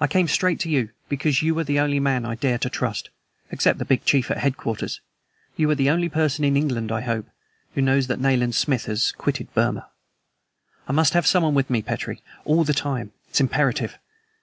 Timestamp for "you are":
1.42-1.64, 5.54-5.74